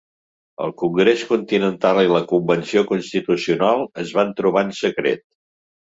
[0.67, 5.27] El Congrés Continental i la Convenció Constitucional es van trobar en secret.